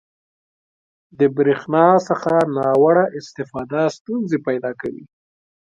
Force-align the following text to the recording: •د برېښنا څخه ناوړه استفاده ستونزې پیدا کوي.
•د 1.19 1.21
برېښنا 1.35 1.85
څخه 2.07 2.33
ناوړه 2.55 3.05
استفاده 3.19 3.81
ستونزې 3.97 4.37
پیدا 4.47 4.71
کوي. 4.81 5.03